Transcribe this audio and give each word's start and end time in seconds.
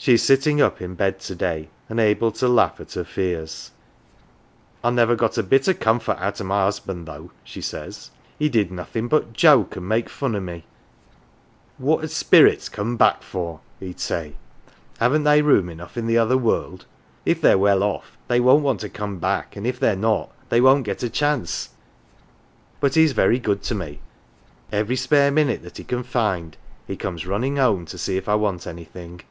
She 0.00 0.14
is 0.14 0.22
sitting 0.22 0.60
up 0.62 0.80
in 0.80 0.94
bed 0.94 1.18
to 1.22 1.34
day, 1.34 1.70
and 1.88 1.98
able 1.98 2.30
to 2.32 2.46
laugh 2.46 2.78
at 2.80 2.92
her 2.92 3.02
fears." 3.02 3.72
I 4.84 4.90
never 4.90 5.16
got 5.16 5.36
a 5.36 5.42
bit 5.42 5.66
of 5.66 5.80
comfort 5.80 6.16
out 6.18 6.38
of 6.38 6.46
my 6.46 6.62
husband, 6.62 7.06
though," 7.08 7.32
she 7.42 7.60
says; 7.60 8.10
"he 8.38 8.48
did 8.48 8.70
nothing 8.70 9.08
but 9.08 9.32
joke 9.32 9.76
an' 9.76 9.88
make 9.88 10.08
217 10.08 10.46
HERE 10.46 10.54
AND 10.54 10.62
THERE 10.62 10.68
fun 10.68 11.90
o' 11.90 11.90
me.' 11.90 11.94
What 11.94 12.04
'ud 12.04 12.10
spirits 12.12 12.68
come 12.68 12.96
back 12.96 13.24
for?' 13.24 13.58
he'd 13.80 13.98
say;' 13.98 14.36
haven't 15.00 15.24
they 15.24 15.42
room 15.42 15.68
enough 15.68 15.96
in 15.96 16.06
the 16.06 16.16
other 16.16 16.38
world? 16.38 16.86
If 17.26 17.40
they're 17.40 17.58
well 17.58 17.82
off, 17.82 18.16
they 18.28 18.38
won't 18.38 18.62
want 18.62 18.78
to 18.80 18.88
come 18.88 19.18
back; 19.18 19.56
an" 19.56 19.66
if 19.66 19.80
they're 19.80 19.96
not, 19.96 20.30
they 20.48 20.60
won't 20.60 20.84
get 20.86 21.02
a 21.02 21.10
chance.' 21.10 21.70
But 22.78 22.94
he's 22.94 23.12
very 23.12 23.40
good 23.40 23.64
to 23.64 23.74
me. 23.74 23.98
Every 24.70 24.96
spare 24.96 25.32
minute 25.32 25.62
that 25.64 25.76
he 25.78 25.82
can 25.84 26.04
find 26.04 26.56
he 26.86 26.96
comes 26.96 27.26
runnin' 27.26 27.56
home 27.56 27.84
to 27.86 27.98
see 27.98 28.16
if 28.16 28.28
I 28.28 28.36
want 28.36 28.64
anything." 28.64 29.22